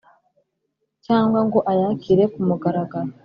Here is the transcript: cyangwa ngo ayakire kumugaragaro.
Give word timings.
cyangwa 1.05 1.39
ngo 1.47 1.59
ayakire 1.71 2.23
kumugaragaro. 2.33 3.09